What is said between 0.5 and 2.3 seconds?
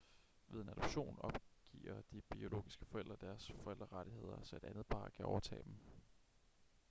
en adoption opgiver de